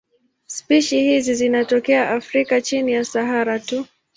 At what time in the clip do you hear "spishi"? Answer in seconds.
0.45-0.99